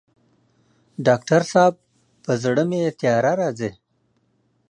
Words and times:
ډاکټر 1.05 1.41
صاحب 1.51 1.75
په 2.23 2.31
زړه 2.43 2.63
مي 2.69 2.79
تیاره 2.99 3.31
راځي 3.41 3.71